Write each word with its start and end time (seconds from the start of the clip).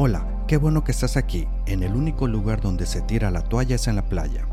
Hola, 0.00 0.44
qué 0.46 0.58
bueno 0.58 0.84
que 0.84 0.92
estás 0.92 1.16
aquí. 1.16 1.48
En 1.66 1.82
el 1.82 1.96
único 1.96 2.28
lugar 2.28 2.60
donde 2.60 2.86
se 2.86 3.00
tira 3.00 3.32
la 3.32 3.42
toalla 3.42 3.74
es 3.74 3.88
en 3.88 3.96
la 3.96 4.08
playa. 4.08 4.46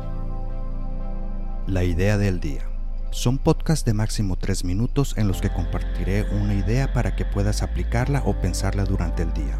La 1.68 1.84
idea 1.84 2.18
del 2.18 2.40
día. 2.40 2.68
Son 3.12 3.38
podcasts 3.38 3.84
de 3.84 3.94
máximo 3.94 4.34
3 4.34 4.64
minutos 4.64 5.16
en 5.16 5.28
los 5.28 5.40
que 5.40 5.52
compartiré 5.52 6.24
una 6.32 6.52
idea 6.54 6.92
para 6.92 7.14
que 7.14 7.24
puedas 7.24 7.62
aplicarla 7.62 8.24
o 8.26 8.34
pensarla 8.40 8.84
durante 8.86 9.22
el 9.22 9.32
día. 9.34 9.56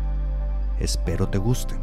Espero 0.81 1.29
te 1.29 1.39
guste. 1.39 1.77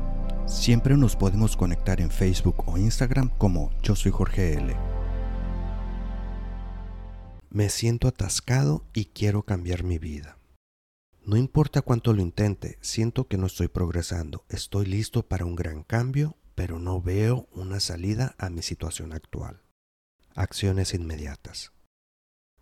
Siempre 0.47 0.97
nos 0.97 1.15
podemos 1.15 1.55
conectar 1.55 2.01
en 2.01 2.11
Facebook 2.11 2.61
o 2.65 2.77
Instagram 2.77 3.29
como 3.37 3.69
Yo 3.83 3.95
soy 3.95 4.11
Jorge 4.11 4.55
L. 4.55 4.75
Me 7.51 7.69
siento 7.69 8.09
atascado 8.09 8.83
y 8.93 9.05
quiero 9.05 9.43
cambiar 9.43 9.85
mi 9.85 9.97
vida. 9.97 10.35
No 11.25 11.37
importa 11.37 11.81
cuánto 11.81 12.11
lo 12.11 12.21
intente, 12.21 12.77
siento 12.81 13.29
que 13.29 13.37
no 13.37 13.45
estoy 13.45 13.69
progresando. 13.69 14.43
Estoy 14.49 14.85
listo 14.85 15.25
para 15.25 15.45
un 15.45 15.55
gran 15.55 15.83
cambio, 15.83 16.35
pero 16.53 16.79
no 16.79 17.01
veo 17.01 17.47
una 17.53 17.79
salida 17.79 18.35
a 18.37 18.49
mi 18.49 18.61
situación 18.61 19.13
actual. 19.13 19.61
Acciones 20.35 20.93
inmediatas. 20.93 21.71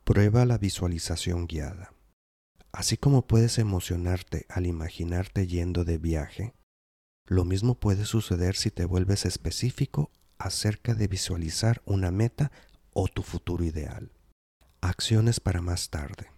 Prueba 0.03 0.45
la 0.45 0.59
visualización 0.59 1.47
guiada. 1.47 1.95
Así 2.71 2.97
como 2.97 3.25
puedes 3.25 3.57
emocionarte 3.57 4.45
al 4.47 4.67
imaginarte 4.67 5.47
yendo 5.47 5.83
de 5.83 5.97
viaje, 5.97 6.53
lo 7.25 7.45
mismo 7.45 7.79
puede 7.79 8.05
suceder 8.05 8.55
si 8.55 8.69
te 8.69 8.85
vuelves 8.85 9.25
específico 9.25 10.11
acerca 10.37 10.93
de 10.93 11.07
visualizar 11.07 11.81
una 11.85 12.11
meta 12.11 12.51
o 12.93 13.07
tu 13.07 13.23
futuro 13.23 13.63
ideal. 13.63 14.11
Acciones 14.81 15.39
para 15.39 15.61
más 15.61 15.89
tarde. 15.89 16.31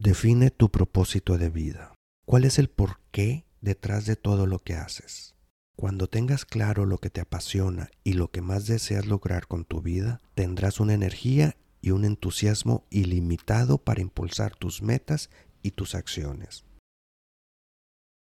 Define 0.00 0.52
tu 0.52 0.70
propósito 0.70 1.38
de 1.38 1.50
vida. 1.50 1.92
¿Cuál 2.24 2.44
es 2.44 2.60
el 2.60 2.70
porqué 2.70 3.44
detrás 3.60 4.06
de 4.06 4.14
todo 4.14 4.46
lo 4.46 4.60
que 4.60 4.74
haces? 4.74 5.34
Cuando 5.76 6.06
tengas 6.06 6.44
claro 6.44 6.86
lo 6.86 6.98
que 6.98 7.10
te 7.10 7.20
apasiona 7.20 7.90
y 8.04 8.12
lo 8.12 8.30
que 8.30 8.40
más 8.40 8.68
deseas 8.68 9.06
lograr 9.06 9.48
con 9.48 9.64
tu 9.64 9.82
vida, 9.82 10.20
tendrás 10.36 10.78
una 10.78 10.94
energía 10.94 11.56
y 11.80 11.90
un 11.90 12.04
entusiasmo 12.04 12.86
ilimitado 12.90 13.78
para 13.78 14.00
impulsar 14.00 14.54
tus 14.54 14.82
metas 14.82 15.30
y 15.64 15.72
tus 15.72 15.96
acciones. 15.96 16.64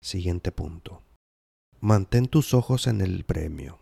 Siguiente 0.00 0.52
punto. 0.52 1.02
Mantén 1.80 2.28
tus 2.28 2.54
ojos 2.54 2.86
en 2.86 3.02
el 3.02 3.24
premio. 3.24 3.78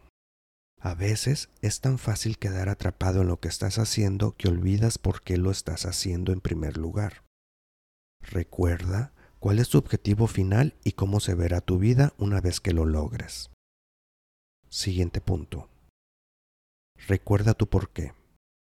A 0.80 0.94
veces 0.94 1.50
es 1.62 1.80
tan 1.80 1.98
fácil 1.98 2.38
quedar 2.38 2.68
atrapado 2.68 3.22
en 3.22 3.28
lo 3.28 3.38
que 3.38 3.48
estás 3.48 3.78
haciendo 3.78 4.32
que 4.36 4.48
olvidas 4.48 4.98
por 4.98 5.22
qué 5.22 5.36
lo 5.36 5.52
estás 5.52 5.86
haciendo 5.86 6.32
en 6.32 6.40
primer 6.40 6.78
lugar. 6.78 7.25
Recuerda 8.30 9.12
cuál 9.38 9.58
es 9.60 9.68
tu 9.68 9.78
objetivo 9.78 10.26
final 10.26 10.74
y 10.82 10.92
cómo 10.92 11.20
se 11.20 11.34
verá 11.34 11.60
tu 11.60 11.78
vida 11.78 12.12
una 12.18 12.40
vez 12.40 12.60
que 12.60 12.72
lo 12.72 12.84
logres. 12.84 13.50
Siguiente 14.68 15.20
punto. 15.20 15.68
Recuerda 17.06 17.54
tu 17.54 17.68
porqué. 17.68 18.14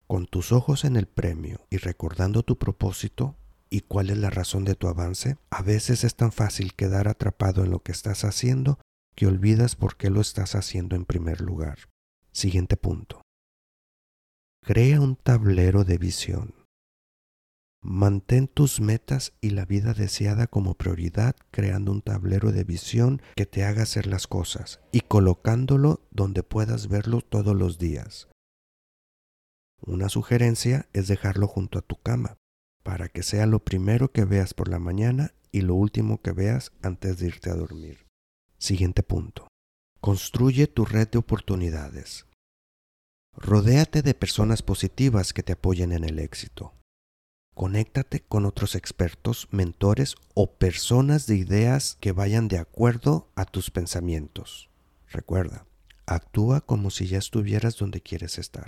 Con 0.05 0.25
tus 0.25 0.51
ojos 0.51 0.83
en 0.85 0.95
el 0.95 1.07
premio 1.07 1.65
y 1.69 1.77
recordando 1.77 2.43
tu 2.43 2.57
propósito 2.57 3.35
y 3.69 3.81
cuál 3.81 4.09
es 4.09 4.17
la 4.17 4.29
razón 4.29 4.63
de 4.63 4.75
tu 4.75 4.87
avance, 4.87 5.37
a 5.49 5.61
veces 5.61 6.03
es 6.03 6.15
tan 6.15 6.31
fácil 6.31 6.73
quedar 6.73 7.07
atrapado 7.07 7.63
en 7.63 7.71
lo 7.71 7.79
que 7.79 7.91
estás 7.91 8.23
haciendo 8.23 8.79
que 9.15 9.27
olvidas 9.27 9.75
por 9.75 9.97
qué 9.97 10.09
lo 10.09 10.21
estás 10.21 10.55
haciendo 10.55 10.95
en 10.95 11.05
primer 11.05 11.41
lugar. 11.41 11.79
Siguiente 12.31 12.77
punto. 12.77 13.21
Crea 14.63 15.01
un 15.01 15.15
tablero 15.15 15.83
de 15.83 15.97
visión. 15.97 16.56
Mantén 17.89 18.49
tus 18.49 18.81
metas 18.81 19.31
y 19.39 19.51
la 19.51 19.63
vida 19.63 19.93
deseada 19.93 20.47
como 20.47 20.73
prioridad 20.73 21.37
creando 21.51 21.93
un 21.93 22.01
tablero 22.01 22.51
de 22.51 22.65
visión 22.65 23.21
que 23.37 23.45
te 23.45 23.63
haga 23.63 23.83
hacer 23.83 24.07
las 24.07 24.27
cosas 24.27 24.81
y 24.91 24.99
colocándolo 24.99 26.05
donde 26.11 26.43
puedas 26.43 26.89
verlo 26.89 27.21
todos 27.21 27.55
los 27.55 27.77
días. 27.77 28.27
Una 29.79 30.09
sugerencia 30.09 30.89
es 30.91 31.07
dejarlo 31.07 31.47
junto 31.47 31.79
a 31.79 31.81
tu 31.81 31.95
cama 31.95 32.39
para 32.83 33.07
que 33.07 33.23
sea 33.23 33.45
lo 33.45 33.63
primero 33.63 34.11
que 34.11 34.25
veas 34.25 34.53
por 34.53 34.67
la 34.67 34.79
mañana 34.79 35.33
y 35.53 35.61
lo 35.61 35.75
último 35.75 36.21
que 36.21 36.33
veas 36.33 36.73
antes 36.81 37.19
de 37.19 37.27
irte 37.27 37.51
a 37.51 37.55
dormir. 37.55 38.05
Siguiente 38.57 39.01
punto. 39.01 39.47
Construye 40.01 40.67
tu 40.67 40.83
red 40.83 41.07
de 41.07 41.19
oportunidades. 41.19 42.25
Rodéate 43.33 44.01
de 44.01 44.13
personas 44.13 44.61
positivas 44.61 45.31
que 45.31 45.41
te 45.41 45.53
apoyen 45.53 45.93
en 45.93 46.03
el 46.03 46.19
éxito. 46.19 46.76
Conéctate 47.57 48.19
con 48.19 48.45
otros 48.45 48.75
expertos, 48.75 49.47
mentores 49.49 50.13
o 50.35 50.51
personas 50.59 51.25
de 51.25 51.37
ideas 51.37 51.97
que 51.99 52.11
vayan 52.11 52.47
de 52.47 52.59
acuerdo 52.59 53.31
a 53.35 53.45
tus 53.45 53.71
pensamientos. 53.71 54.69
Recuerda, 55.09 55.65
actúa 56.05 56.61
como 56.61 56.91
si 56.91 57.07
ya 57.07 57.17
estuvieras 57.17 57.75
donde 57.75 57.99
quieres 57.99 58.37
estar. 58.37 58.67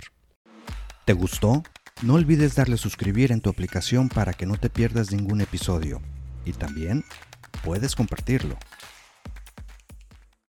¿Te 1.04 1.12
gustó? 1.12 1.62
No 2.02 2.14
olvides 2.14 2.56
darle 2.56 2.76
suscribir 2.76 3.30
en 3.30 3.40
tu 3.40 3.48
aplicación 3.48 4.08
para 4.08 4.32
que 4.32 4.46
no 4.46 4.56
te 4.56 4.70
pierdas 4.70 5.12
ningún 5.12 5.40
episodio. 5.40 6.02
Y 6.44 6.52
también 6.52 7.04
puedes 7.62 7.94
compartirlo. 7.94 8.56